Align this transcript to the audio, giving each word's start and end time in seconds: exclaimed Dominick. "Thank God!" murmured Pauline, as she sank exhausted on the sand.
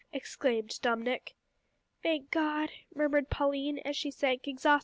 exclaimed 0.11 0.79
Dominick. 0.81 1.35
"Thank 2.01 2.31
God!" 2.31 2.71
murmured 2.95 3.29
Pauline, 3.29 3.77
as 3.85 3.95
she 3.95 4.09
sank 4.09 4.47
exhausted 4.47 4.49
on 4.49 4.55
the 4.55 4.61
sand. 4.61 4.79